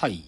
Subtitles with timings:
[0.00, 0.24] はい。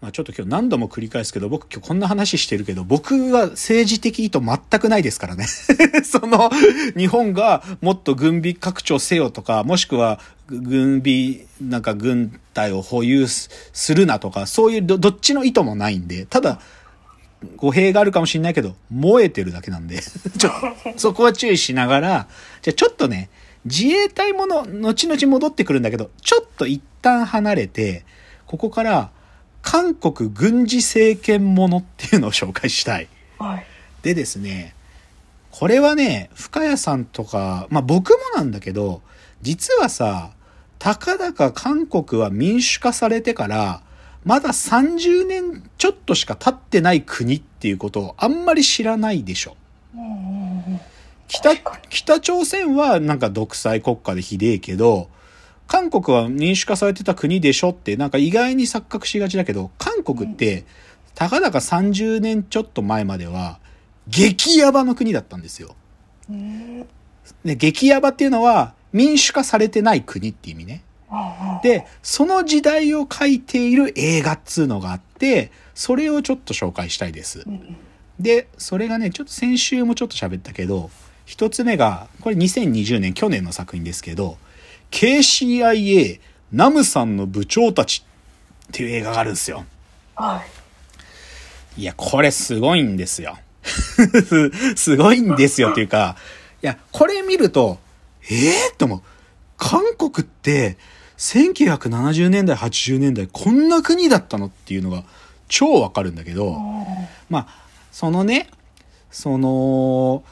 [0.00, 5.44] まあちょっと今日何度も繰り返すけど、僕今日こんな話してるけど、僕は政治的意図全くないですからね。
[6.02, 6.50] その、
[6.96, 13.50] 日本がもっと軍備拡張せよとか、もしくは軍備、なんか軍隊を保有す
[13.94, 16.58] るなとか、そういうどっちの意図もないんで、ただ、
[17.56, 20.00] 語弊があるかもしれないけど、燃えてるだけなんで、
[20.38, 20.50] ちょ、
[20.96, 22.28] そこは注意しながら、
[22.62, 23.28] じゃちょっとね、
[23.66, 28.06] 自衛隊もの、後々戻ってくるんだけど、ちょっと一旦離れて、
[28.52, 29.10] ここから、
[29.62, 33.08] 韓国軍事政権ものっていうのを紹介したい。
[33.38, 33.66] はい。
[34.02, 34.74] でですね、
[35.50, 39.00] これはね、深谷さんとか、まあ僕もなんだけど、
[39.40, 40.32] 実はさ、
[40.78, 43.80] たかだか韓国は民主化されてから、
[44.22, 49.56] まだ30年ちょっとしか経ってない国っていうことをあんまり知らないでしょ。
[51.26, 51.56] 北
[51.88, 55.08] 北朝鮮はなんか独裁国家でひでえけど、
[55.72, 60.66] 韓国は民主化されてた国でしょってなんか意外に錯覚しがちだけど、韓国って、
[61.14, 63.58] たかだか30年ちょっと前までは、
[64.06, 65.74] 激ヤバの国だったんですよ。
[67.42, 70.82] で、激ヤバっていうのは、民主化されてない国って意味ね。
[71.62, 77.46] で、その時代を書いている映画っつうのがあって、それをちょっと紹介したいです。
[78.20, 80.90] で、それがね、ちょっと先週もちょっと喋ったけど、
[81.24, 84.36] 一つ目が、これ2020年去年の作品ですけど、
[84.92, 86.20] KCIA
[86.52, 88.04] ナムさんの部長たち
[88.68, 89.64] っていう映画があるんですよ。
[90.14, 90.44] は
[91.76, 91.80] い。
[91.80, 93.38] いや、これすごいんですよ。
[94.76, 96.16] すごいんですよっていうか、
[96.62, 97.78] いや、これ見ると、
[98.30, 99.02] ええー、と思う。
[99.56, 100.76] 韓国って、
[101.16, 105.04] 1970年代、80年代、こんな国だったのっていうのが
[105.48, 106.58] 超わかるんだけど、
[107.30, 107.48] まあ、
[107.90, 108.48] そのね、
[109.10, 110.24] その、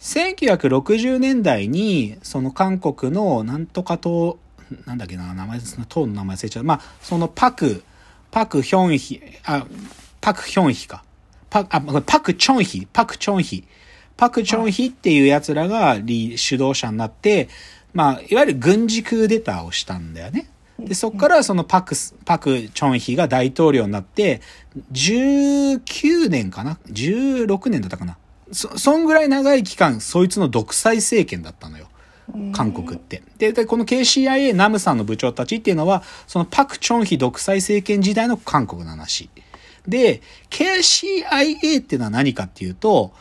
[0.00, 4.38] 1960年代に、その韓国のなんとか党、
[4.86, 6.64] なんだっけな、名前、その党の名前忘れちゃう。
[6.64, 7.82] まあ、そのパク、
[8.30, 9.66] パクヒョンヒ、あ、
[10.20, 11.04] パクヒョンヒか。
[11.50, 13.64] パクあパクチョンヒ、パクチョンヒ。
[14.16, 17.48] パクチョンヒっていう奴らが主導者になって、
[17.92, 20.48] まあ、いわゆる軍事クーデターをしたんだよね。
[20.78, 21.94] で、そこからそのパク、
[22.24, 24.40] パクチョンヒが大統領になって、
[24.92, 28.16] 19年かな ?16 年だったかな？
[28.52, 31.88] そ、そんぐらい長い期間、そいつの独裁政権だったのよ。
[32.52, 33.22] 韓国って。
[33.38, 39.30] で、でこの KCIA ナムさんの部長たちっていうのは、そのパク・チョンヒ独裁政権時代の韓国の話。
[39.86, 43.12] で、KCIA っていうのは何かっていうと、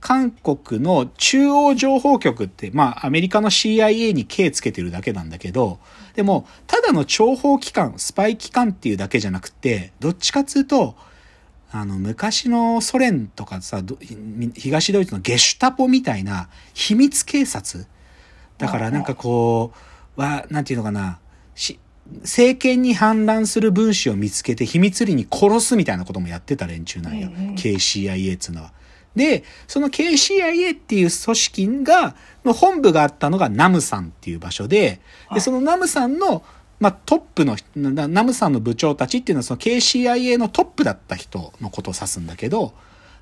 [0.00, 5.78] 韓国の中央情報局って、まあ、アメリカの CIA に K つけてるだけなんだけど、
[6.14, 10.94] でも、ただの諜報機関、スパイ機関っていうだけじゃなくて、どっちかっていうと、
[11.72, 13.98] あの、昔のソ連とかさ、ど
[14.54, 17.86] 東ドイツのゲシュタポみたいな秘密警察。
[18.58, 19.72] だからなんかこ
[20.16, 21.18] う、は、なんていうのかな、
[21.54, 21.78] し、
[22.22, 27.28] 政権に反乱する分子を見つけて秘密裏に殺すみたいなこともやってた連中なんよ。
[27.28, 27.54] うんうん。
[27.54, 28.72] KCIA っつうのは。
[29.16, 35.00] で、その KCIA っていう組織が、の本部があったのがナムさんっていう場所で、
[35.32, 36.44] で、そのナムさんの、
[36.78, 42.74] まあ、トップのナムさんの部長たちっていうのはその KCIA のトップだった人のことを指すんだけど、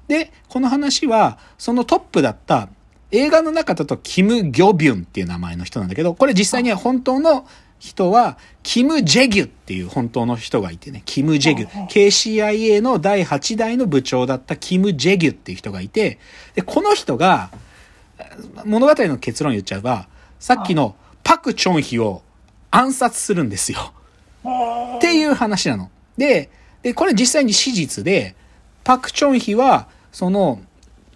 [0.09, 2.69] で、この話は、そのトップだった、
[3.11, 7.47] 映画の中だとキム・ギョビュンっていう名前の人なんだけど、これ実際には本当の
[7.79, 11.87] 人は、キム・ジェギュっていう本当の人がいてね、キム・ジェギュ。
[11.87, 16.19] KCIA の第8代の部長だったキム・ジェギュっていう人がいて、
[16.55, 17.51] で、この人が、
[18.65, 22.23] 物語の結論言っちゃえば、さっきのパク・チョンヒを
[22.75, 23.93] 暗殺するんですよ。
[24.97, 25.91] っていう話なの。
[26.17, 26.51] で、
[26.83, 28.35] で、これ実際に史実で、
[28.83, 30.61] パク・チョンヒは、その、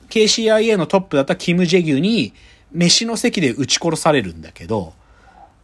[0.09, 2.33] KCIA のトップだったキム・ジェギュに、
[2.73, 4.95] 飯の席で撃ち殺されるんだけど、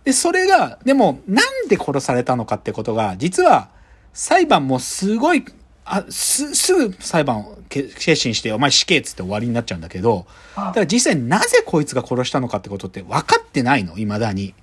[0.05, 3.69] で、それが、でも、なんで殺されたのかってことが、実は、
[4.12, 5.44] 裁判もすごい、
[5.84, 10.26] あ、す、すぐ裁判を決心して、お前死刑っつって終わりになっちゃうんだけど、
[10.56, 14.55] だから実際なぜこいつが殺したのかってことって分かってないの、未だに。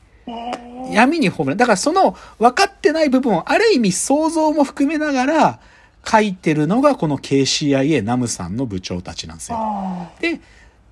[0.92, 5.60] 闇に葬らだからその分かってない部分をある意味想像も含めながら
[6.06, 9.58] 書いてるのがこの KCIA ナムさんの部長たちなんですよ。
[9.60, 10.40] あで、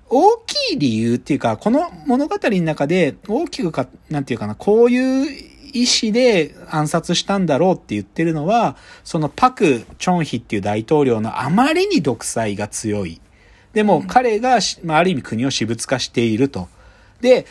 [0.08, 13.20] 大きい理由っていうか、この物語の中で大きくか、なんていうかな、こういう意思で暗殺したんだろうって言ってるのは、そのパク・チョンヒっていう大統領のあまりに独裁が強い。
[13.72, 16.68] でも彼がし、まあ、ある意味国を私物化していると。
[17.20, 17.46] で、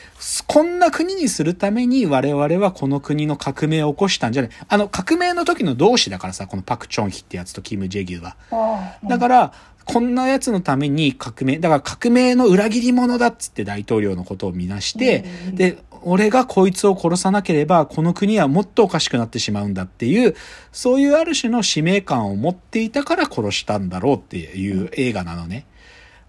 [0.48, 4.52] こんな国にするために我々はこの国の革命を起こしたんじゃない。
[4.68, 8.36] あの、革命の時の同志だからさ、このパク・チョンヒってやつとキム・ジェギュは。
[8.52, 8.98] あ。
[9.08, 9.54] だから、
[9.86, 20.36] こんなやつのために革命、だから革命の裏切り者だっつって大統領のことを見なして、で、俺がこいつを殺さなければ、この国はもっとおかしくなってしまうんだっていう、
[20.72, 25.66] そういうある種の使命感を持っていたから殺したんだろうっていう映画なのね。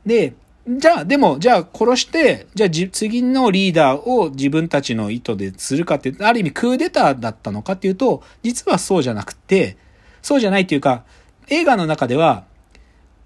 [0.06, 0.34] で、
[0.78, 9.76] じゃあ、でも、じゃあ殺して、じゃあじ次のリーダーを自分たちの意図でするかって、ある意味クーデターだったのかっていうと、実はそうじゃなくて、
[10.22, 11.04] そうじゃないっていうか、
[11.48, 12.44] 映画の中では、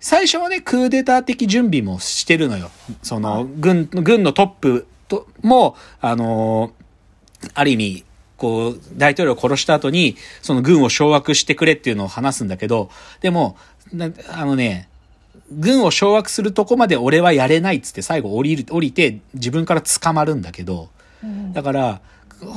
[0.01, 2.71] 最初はね、クーデター的準備もしてるのよ。
[3.03, 6.85] その、軍、軍のトップと、も、あのー
[7.53, 8.05] ある意味、
[8.37, 13.57] こう、大統領を殺した後に、その軍を掌握してくれっていうのを話すんだけど、でも、
[13.93, 14.89] なあのね、
[15.53, 20.89] 軍を掌握するとこまで俺はやれないっつって最後降りる、降りて自分から捕まるんだけど、
[21.23, 22.01] うんだから、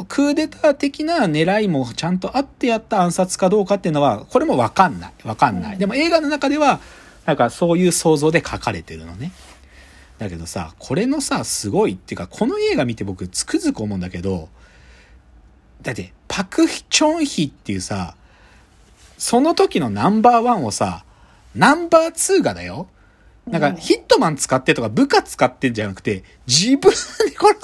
[0.08, 5.14] クーデター的な狙いもちゃんとあってやった暗殺かどうかっていうのは、これもわかんない。
[5.24, 5.78] わかんない。
[5.78, 6.80] でも映画の中では、
[7.26, 9.32] なんかそういう想像で書かれてるのね。
[10.18, 14.50] だけどさ、これのさ、すごいっていうか、この映画見て僕つくづく思うんだけど、
[15.82, 18.16] だって、パク・チョンヒっていうさ、
[19.18, 21.04] その時のナンバーワンをさ、
[21.58, 22.88] ナンバーツーがだよ。
[23.48, 27.06] なんか、うんヒットマン使ってとか部下使ってんじゃなくて、自分で殺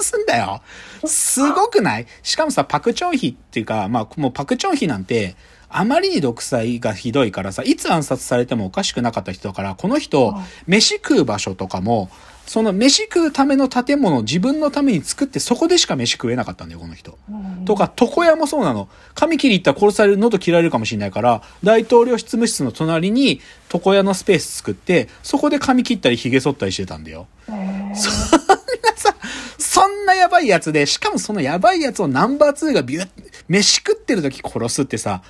[0.00, 0.62] すんだよ。
[1.04, 2.06] すごくない？
[2.22, 5.36] しかもさ、パクチョンヒっていうか、まあ、もうパクチョンヒなんて、
[5.68, 12.08] あまりに独裁がひどいからさ、いつ暗殺されてもおかしくなかった人だから、この人はい、飯食う場所とかも、
[12.46, 17.18] その飯食うための建物を自分のために作って、そこでしか飯食えなかったんだよ、この人。
[17.30, 18.88] うんとか、床屋もそうなの。
[19.14, 23.40] 髪切り行ったら殺される、喉切られるかもしれないから、大統領執務室の隣に
[23.72, 27.26] 床屋のスペース作って、そこで髪切ったり髭剃ったりしてたんだよ。
[27.46, 29.14] そんなさ、
[29.58, 33.08] そんなやばいやつで、しかもそのやばいやつをナンバー2がビュッ、
[33.48, 35.22] 飯食ってる時殺すってさ、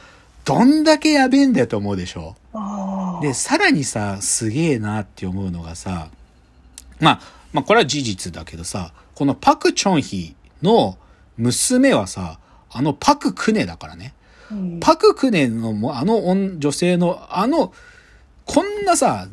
[0.45, 2.37] どんだけやべえんだよと思うでしょ。
[3.23, 6.09] で、さらにさ、すげえなって思うのがさ、
[7.01, 7.21] まあ、
[7.53, 10.99] まあこれは事実だけどさ、このパク・チョンヒの
[11.37, 12.39] 娘はさ、
[12.71, 14.15] あのパク・クネだからね。
[14.51, 17.73] うんパク・クネのもあの女女性のあの、
[18.45, 19.29] こんなさ、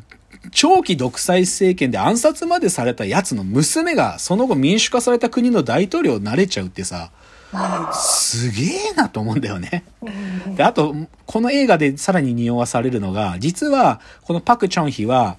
[0.52, 7.12] 長期独裁政権で暗殺までされたやつの娘がその後民主化された国の大統領になれちゃうってさ、
[7.94, 9.84] すげえなと思うんだよね。
[10.02, 15.38] うんで、あと、この映画でさらに匂わされるのが、実は、このパク・チョンヒは、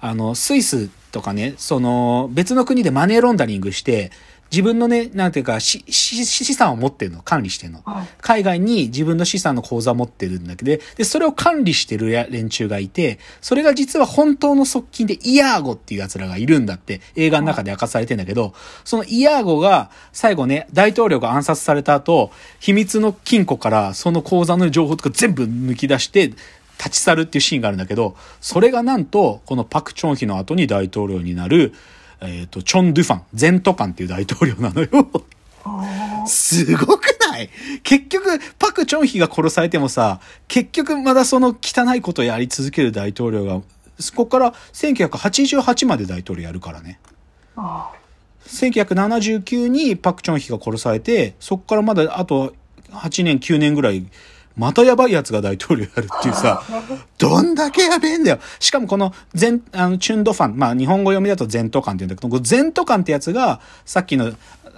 [0.00, 4.10] あの、スイスとかね、その、別の国でマネーロンダリングして、
[4.52, 7.80] 自分のね、なんていうか、しし資産を持ってるの、管理してるの。
[7.84, 18.54] はい海外に自分の資産の口座を持ってるんだけど、で、それを管理してるや連中がいて、それが実は本当の側近でイヤーゴっていう奴らがいるんだって映画の中で明かされてんだけど、
[18.84, 22.30] そのイヤーゴが最後ね、大統領が暗殺された後、
[22.60, 26.32] 秘密の金庫からその口座の情報とか全部抜き出して、
[26.82, 31.72] 立ち去るっていうシーンがあるんだけど、それがなんと、このパク・チョンヒの後に大統領になる、
[32.20, 34.88] えっ、と、チョン・ドゥファン、ゼントカンっていう大統領なのよ。
[36.26, 37.50] すごくない？
[37.84, 43.60] 結局、パク・チョンヒが殺されてもさ、結局まだその汚いことをやり続ける大統領が、
[43.98, 46.98] そこから1988まで大統領やるからね。
[48.46, 52.54] 1979にパク・チョンヒが殺されて、そこからまだあと
[52.90, 54.06] 8年、9年ぐらい、
[54.56, 56.62] またやばいやつが大統領やるっていうさ、
[57.18, 58.38] どんだけやべえんだよ。
[58.60, 64.32] しかもこの全、あの、チュンドファン、まあ日本語読みだとゼントカンって言うんだけど、このゼントカンってやつが、さっきの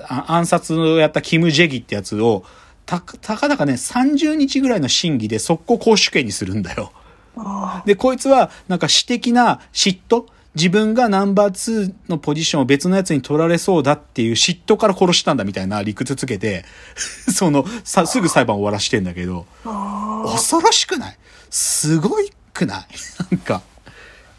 [0.08, 2.44] あ暗殺をやったキム・ジェギってやつを、
[2.86, 6.92] た、たかだかね、30日ぐらいの審議で速攻公主刑にするんだよ。
[7.36, 16.64] あで、こいつは、なんか私的な嫉妬自分がナンバー2のポジションを別のやつに取られそうだっていう嫉妬から殺したんだみたいな理屈つけて、
[17.32, 21.18] その、さ、すぐ裁判終わらしてんだけど、恐ろしくない？
[21.50, 22.86] すごいくない？
[23.30, 23.56] なんか。
[23.58, 23.92] っ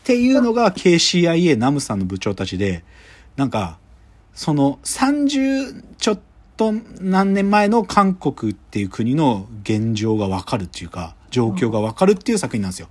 [0.05, 2.83] ていうのが KCIA ナムさんの部長たちで、
[3.35, 3.77] なんか、
[4.33, 6.19] その30ちょっ
[6.57, 12.87] と何年前の韓国っていう国の現状がわかるっていうか、状況がわかるっていう作品なんですよ。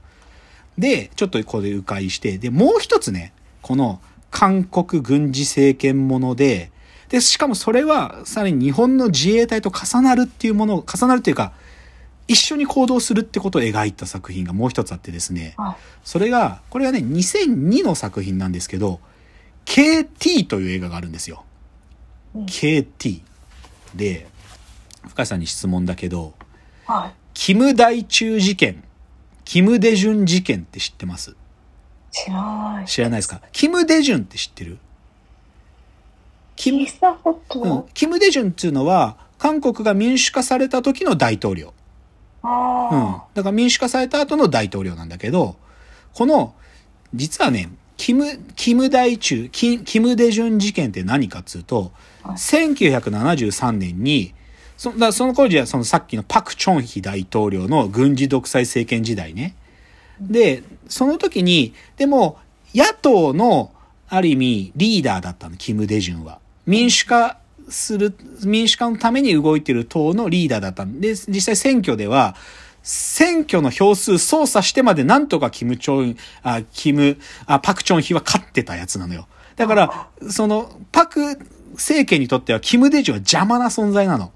[0.78, 4.00] で、ちょっとここで迂回して、で、もう一つね、この
[4.30, 6.70] 韓国軍事政権もので、
[7.08, 11.52] で、しかもそれはさらに日本の自衛隊と重なるっていうものを、重なるっていうか、
[12.26, 19.00] 一緒に行動するってことを描いた作品がもう一つあってですね、あそれが、これがね、2002の作品なんですけど、
[19.66, 21.44] KT という映画があるんですよ。
[22.34, 23.20] うん KT。
[23.94, 24.26] で、
[25.08, 26.34] 深井さんに質問だけど、
[26.86, 28.84] はいキム大中事件、
[29.44, 31.36] キムデジュン事件って知ってます？
[32.10, 32.86] 知らない。
[32.86, 33.40] 知らないですか？
[33.52, 34.78] キムデジュンって知ってる？
[36.56, 36.86] キム
[37.56, 41.74] うん、キム・デジュンっていうのは、韓国が民主化された時の大統領。
[42.44, 42.48] うん。
[42.48, 45.56] あだから民主化された後の大統領なんだけど、
[46.12, 46.54] この、
[47.12, 51.90] 実はね、キム、キム大中、キキムデジュン事件って何かっつうと、
[52.22, 52.36] はい。
[52.36, 54.32] 1973年に、
[54.76, 59.54] そだその頃じゃそのさっきのパク・チョンヒ大統領の軍事独裁政権時代ね。
[60.20, 62.38] で、その時に、でも、
[62.74, 63.72] 野党の、
[64.08, 66.38] ある意味、リーダーだったの、キム・デジュンは。
[66.66, 67.38] 民主化
[67.68, 68.14] する、
[68.44, 72.36] 民主化のために動いてる党のリーダーだったんで、実際選挙では、
[72.82, 77.16] 選挙の票数操作してまでなんとかキム・チョン、あ、キム、
[77.46, 79.26] あ、パク・チョンヒは勝ってたやつなのよ。
[79.56, 81.38] だから、その、パク
[81.72, 84.32] 政権にとってはキム・デジュンは邪魔な存在なの。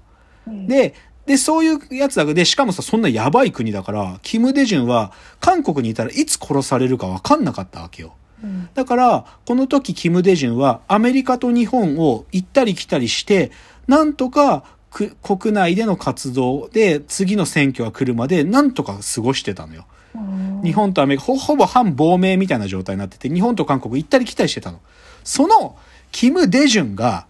[0.49, 0.93] うん、で、
[1.25, 8.13] で、そういうやつだけで、しかもさ、そんなやばい国だから、キム・デジュンは韓国にいたらいつ殺されるかわかんなかったわけよ。
[8.43, 13.51] うんだから、この時キム・デジュンはアメリカと日本を行ったり来たりして、
[13.87, 19.85] なんとかく国内での活動で次の選挙が来るまでなんとか過ごしてたのよ。
[20.15, 24.79] うん日本とアメリカ、ほほぼ反亡命みたいな状態になってて、日本と韓国行ったり来たりしてたの。
[25.23, 25.77] その、
[26.11, 27.27] キム・デジュンが、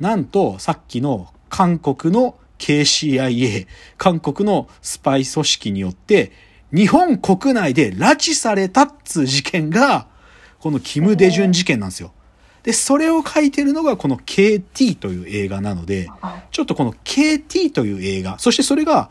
[0.00, 3.66] なんと、さっきの韓国の KCIA、
[3.98, 6.32] 韓国のスパイ組織によって、
[6.72, 10.06] 日本国内で拉致されたっつう事件が、
[10.58, 12.12] このキム・デジュン事件なんですよ。
[12.62, 19.10] で、それを書いてるのがこの KT という映画なので、はいちょっとこの KT という映画、そしてそれが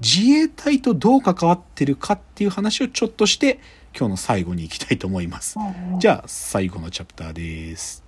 [0.00, 3.60] 自衛隊とどう関わってるかっていう話をちょっとして
[3.96, 5.56] 今日の最後に行きたいと思います。
[5.58, 8.01] うんじゃあ最後のチャプターです。